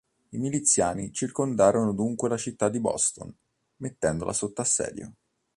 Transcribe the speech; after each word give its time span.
I 0.29 0.39
miliziani 0.39 1.11
circondarono 1.13 1.93
dunque 1.93 2.27
la 2.27 2.35
città 2.35 2.69
di 2.69 2.79
Boston, 2.79 3.31
mettendola 3.81 4.33
sotto 4.33 4.61
assedio. 4.61 5.13